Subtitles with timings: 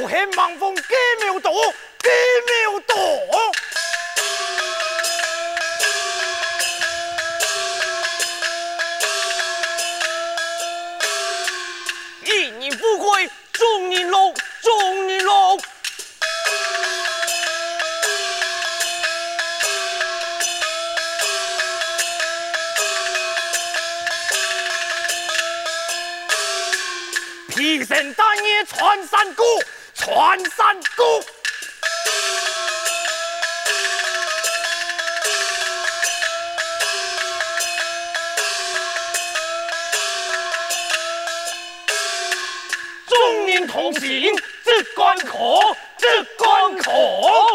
[0.00, 0.82] 可恨盲风计
[1.26, 1.52] 谋多，
[1.98, 2.08] 计
[2.72, 2.96] 谋多。
[12.24, 15.58] 一年富贵，终年乐，终年乐。
[27.48, 29.44] 披星戴月穿山过，
[30.00, 31.22] 穿山过。
[43.06, 44.34] 众人同行，
[44.64, 47.49] 这关口，这关口。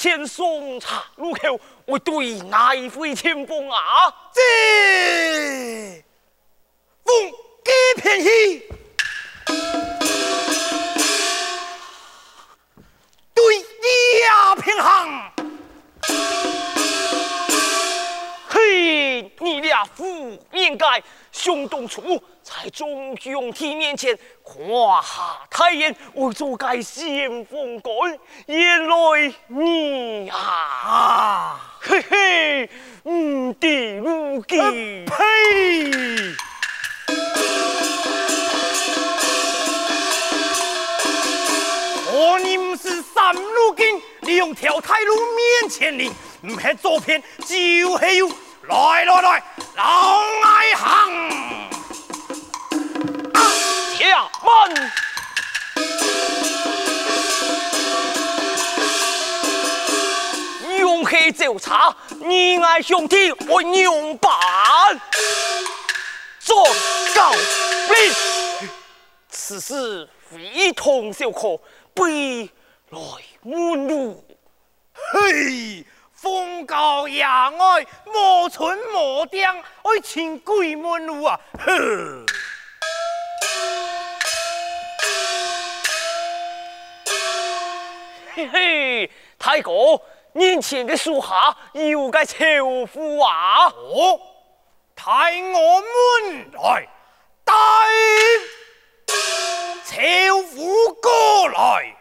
[0.00, 3.76] 前送茶入口，我对哪一位前锋啊？
[4.32, 6.02] 这
[7.04, 7.30] 风
[7.62, 8.62] 几片兮，
[13.34, 13.58] 对
[14.22, 15.30] 呀平衡。
[18.48, 22.00] 嘿，你俩不应该兄当初
[22.42, 28.18] 在众兄弟面前夸下太言，我做该先锋官。
[28.46, 32.70] 原来你啊，啊嘿嘿，
[33.04, 34.56] 唔敌如己。
[35.06, 36.34] 呸！
[42.12, 46.12] 我你唔是三路军，利用条太路面前领，
[46.42, 48.28] 唔系左偏就系右，
[48.62, 49.42] 来来来，
[49.76, 49.84] 老
[50.42, 51.10] 爱行，
[54.50, 54.92] 下慢。
[60.78, 64.30] 勇气就差，你爱兄弟我用板，
[66.38, 66.66] 做
[67.14, 67.38] 告兵。
[69.28, 71.60] 此事非同小可，
[71.94, 72.50] 不宜
[72.90, 72.98] 来
[73.44, 74.24] 侮辱。
[75.12, 75.84] 嘿，
[76.14, 81.40] 风高野外，无村无店，爱请鬼门路啊！
[81.58, 82.26] 呵，
[88.40, 90.00] 嘿嘿，大哥，
[90.32, 93.66] 年前的属下有个仇富啊！
[93.66, 94.18] 哦，
[94.96, 95.12] 抬
[95.52, 96.88] 我们来，
[97.44, 97.52] 带
[99.84, 101.96] 仇富过来。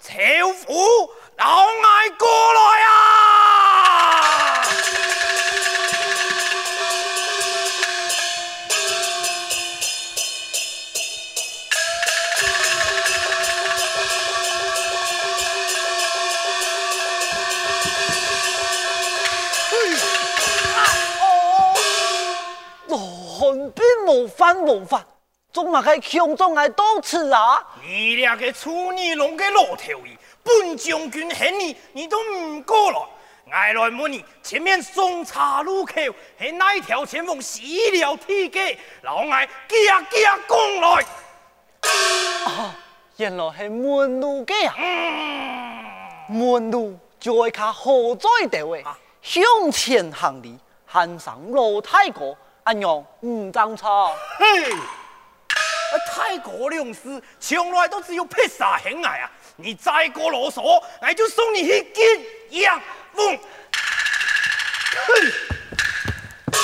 [0.00, 3.33] 条夫，老爱过来啊！
[24.06, 25.04] 无犯无法，
[25.52, 27.64] 总嘛该强壮来到此啊！
[27.82, 30.08] 你俩个处女龙个老头儿，
[30.42, 32.98] 本将军喊你，你都唔过来。
[33.46, 35.94] 我来问你，前面松岔路口
[36.38, 37.60] 是哪一条前锋死
[37.92, 38.58] 了体格？
[39.02, 41.04] 老爱家家讲来。
[42.46, 42.74] 啊，
[43.16, 44.74] 原来系门路嘅啊！
[44.78, 48.84] 嗯、门路就会卡好在地位，
[49.22, 52.36] 向前行礼，喊上老太哥。
[52.64, 54.72] 安娘唔争吵，嘿，
[56.10, 59.30] 泰国两事，从来都只有撇沙兄弟啊！
[59.56, 62.04] 你再过啰嗦，我就送你一件
[62.48, 62.80] 洋
[63.12, 63.38] 服。
[65.06, 66.56] 哼，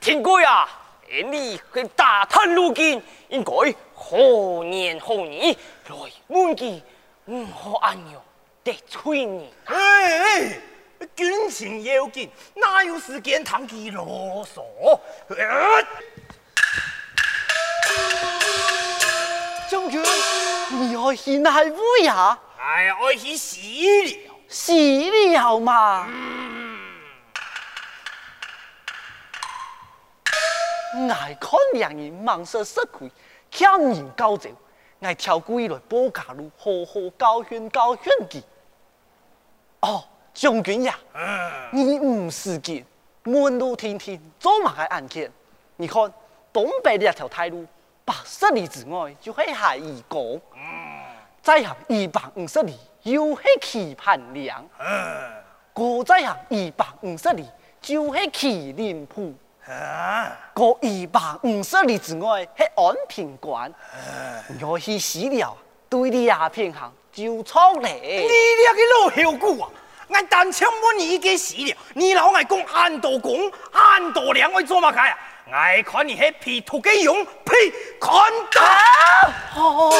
[0.00, 0.68] 天哥呀，
[1.08, 3.52] 你去大探路径，应该
[3.92, 5.56] 何年何月
[5.88, 5.96] 来
[6.28, 6.82] 满记，
[7.24, 8.22] 唔好阿娘
[8.62, 9.52] 得罪你。
[9.64, 10.60] 哎哎
[11.14, 14.62] 军情要紧，哪有时间谈起啰嗦？
[19.70, 20.02] 将军，
[20.70, 22.38] 你爱去哪位呀？
[22.58, 26.08] 哎，爱去西了，西了嘛。
[31.10, 33.10] 爱看两人忙说失气，
[33.50, 34.48] 欠人高走，
[35.00, 38.42] 爱跳过来报家路，好好教训教训佢。
[39.80, 40.04] 哦。
[40.34, 40.98] 将军呀，
[41.70, 42.84] 你唔使惊，
[43.22, 45.30] 门路天天做马嘅案件。
[45.76, 46.12] 你看
[46.52, 47.64] 东北呢一条大路，
[48.04, 50.40] 八十里之外就系海义沟，
[51.40, 54.66] 再行二百五十里又系棋盘梁，
[55.72, 57.48] 过再行二百五十里
[57.80, 59.32] 就系麒麟埔，
[60.52, 63.72] 过二百五十里之外系安平关，
[64.60, 65.56] 要去死了，
[65.88, 67.92] 对你也偏行就错咧。
[67.92, 68.28] 你
[68.62, 69.70] 俩个老戏骨啊！
[70.08, 75.18] 俺单枪问你一个死了，你老爱讲俺多公俺多两位做嘛开啊？
[75.52, 77.70] 爱看你那皮土嘅用呸
[78.00, 78.10] 看
[78.52, 79.62] 到。
[79.62, 79.94] 哦，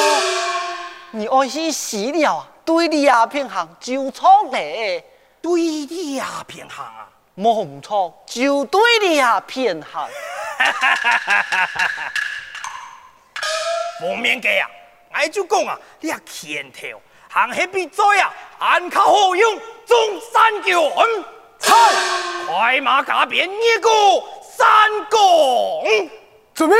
[1.11, 5.03] 你爱惜死了，对你也偏行就错嘞，
[5.41, 7.07] 对你也偏行啊？
[7.37, 10.09] 冇错，就对你也偏行。
[14.01, 14.69] 后面嘅啊，
[15.11, 17.01] 俺就讲啊，你啊牵头。
[17.29, 19.97] 行起必在啊，俺较好用，中
[20.31, 21.07] 山桥安
[21.59, 21.73] 菜，
[22.47, 23.89] 快马加鞭一个
[24.57, 24.67] 三
[25.09, 26.09] 公，
[26.53, 26.75] 准备。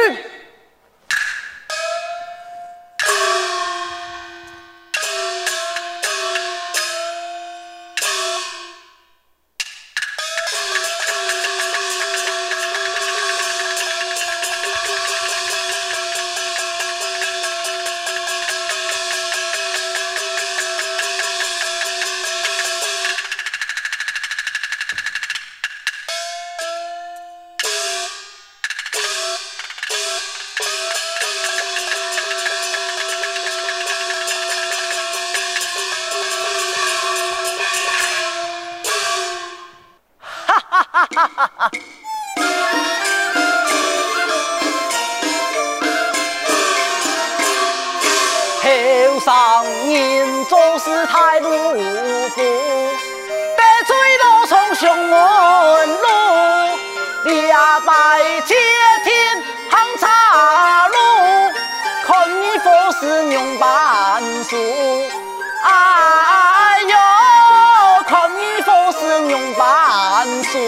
[58.46, 58.54] 接
[59.04, 60.96] 天行茶路，
[62.06, 64.56] 看你佛寺用板数。
[65.64, 66.96] 哎呦，
[68.08, 70.60] 看你佛寺娘半数。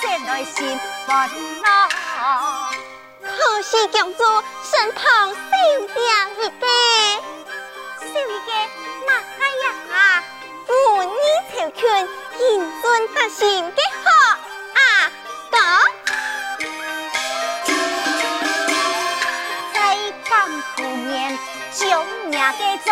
[0.00, 1.30] 色来心烦
[1.62, 1.66] 恼。
[3.22, 4.20] 可惜公主
[4.62, 5.36] 身旁少
[5.78, 5.96] 了
[6.38, 6.66] 一个，
[8.00, 8.50] 少一个
[9.06, 9.10] 嘛
[9.40, 9.66] 哎呀，
[10.66, 10.70] 妇
[11.04, 11.14] 女
[11.52, 11.82] 求全，
[12.38, 12.42] 贤
[12.82, 12.84] 尊
[13.14, 13.42] 得贤
[13.74, 14.06] 的好
[14.74, 14.78] 啊，
[15.50, 15.56] 哥。
[21.76, 22.88] 将命嘅罪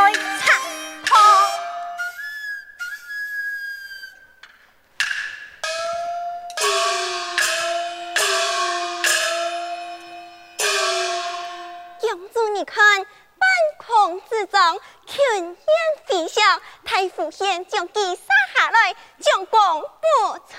[14.43, 15.57] 之中，群烟
[16.05, 18.23] 飞翔，太傅显将其杀
[18.53, 20.57] 下来，将功补炊。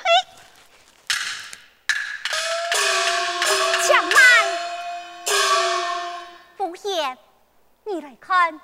[3.86, 4.16] 将慢，
[6.56, 7.18] 傅显。
[7.84, 8.62] 你来看，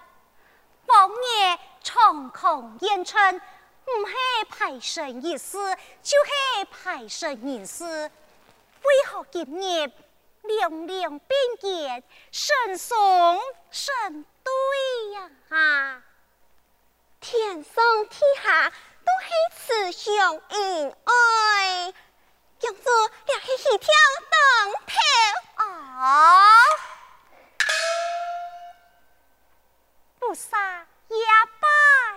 [0.86, 4.14] 王爷长空烟尘，唔系
[4.50, 8.10] 排神意思，就是排神意思。
[8.84, 9.92] 为何今日
[10.44, 13.38] 两两并肩，神送
[13.70, 14.54] 神对
[15.12, 15.30] 呀？
[15.50, 16.02] 啊，
[17.20, 17.74] 天上
[18.10, 21.94] 天下都系慈祥恩爱，
[22.60, 22.90] 公主
[23.28, 23.94] 也系喜跳
[24.30, 24.94] 当头
[25.64, 26.56] 啊。
[30.20, 31.18] 不杀也
[31.60, 31.68] 罢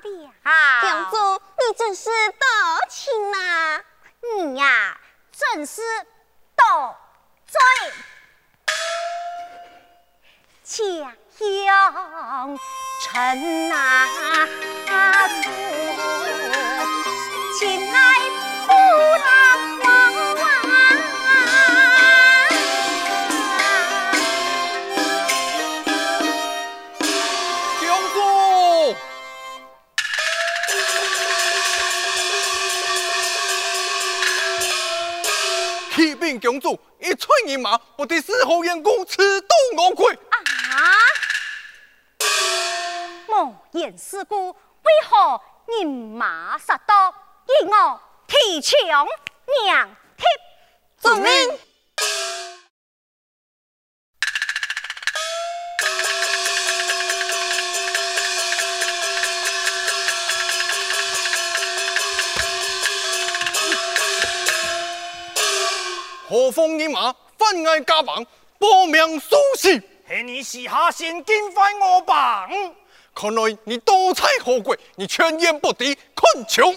[0.03, 0.35] 了。
[0.81, 2.47] 公主，你真是多
[2.91, 3.85] 情啊！
[4.37, 5.01] 你呀、啊，
[5.33, 5.81] 真是
[6.55, 6.97] 多
[7.47, 7.59] 嘴。
[10.63, 12.59] 家乡
[13.03, 13.77] 城啊，
[15.43, 15.51] 处
[17.59, 17.97] 亲爱
[18.67, 18.73] 不
[19.75, 19.85] 能
[20.37, 20.43] 忘。
[36.41, 40.19] 公主一寸一马，不敌四后燕公，此度我亏。
[43.33, 47.11] 莫言四顾，为何人马杀到，
[47.47, 48.79] 以我提枪
[49.65, 50.27] 娘贴？
[50.99, 51.59] 遵命。
[66.29, 68.27] 何方人马，分外家邦，
[68.59, 69.83] 报名苏醒。
[70.07, 72.47] 系你私下先惊坏我吧？
[73.15, 76.75] 看来你多才可贵，你全言不敌，困穷。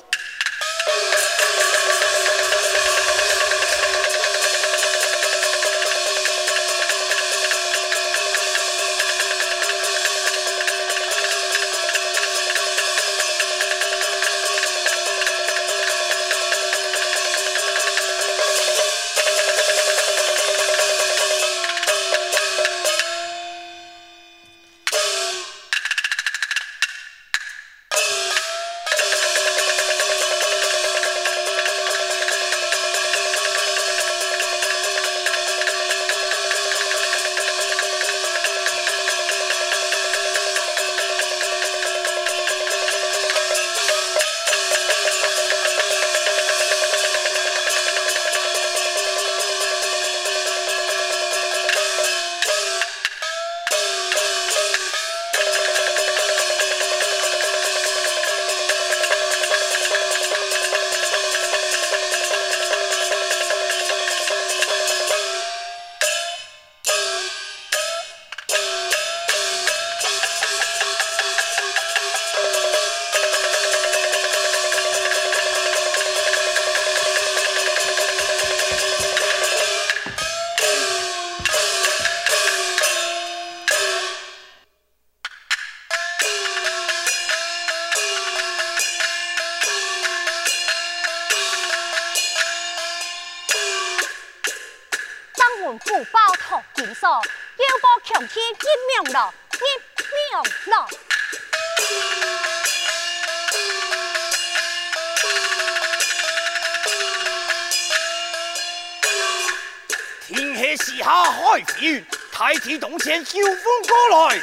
[110.77, 113.55] 时下开片，太子董请叫官
[113.87, 114.41] 过来。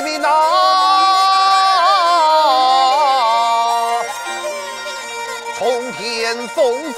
[0.00, 0.30] 为民啊，
[5.58, 6.92] 冲天风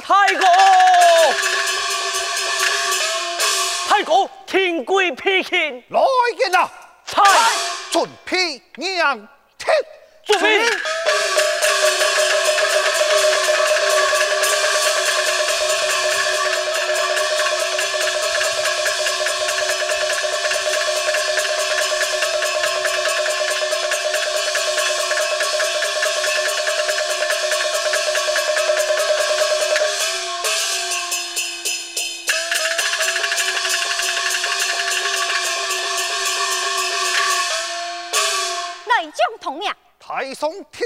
[0.00, 0.16] 风。
[5.88, 6.00] 来
[6.38, 6.70] 人啊！
[7.06, 7.22] 菜
[7.90, 9.16] 准披娘
[9.56, 9.72] 听，
[10.24, 10.38] 准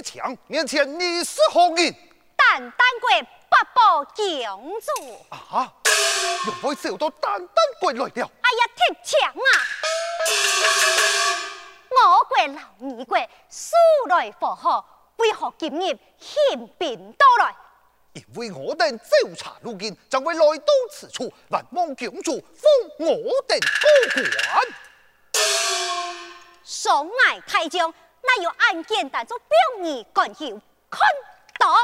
[0.00, 1.94] 上铁墙面前，你是何人？
[2.36, 3.10] 丹丹国
[3.48, 5.26] 八宝公主。
[5.28, 5.72] 啊！
[6.46, 8.30] 又会受到丹丹国来了。
[8.40, 9.44] 哎呀，铁强啊！
[11.90, 13.18] 我国老二国
[13.50, 13.76] 素
[14.08, 17.54] 来和好，为何今日宪兵到来？
[18.14, 24.66] 因为我等搜查路径，就会来到此处，万望公主封我等过关。
[26.64, 27.92] 双爱太将。
[28.22, 29.48] 那有案件当作表
[29.83, 31.00] 儿，赶紧看
[31.59, 31.74] 到。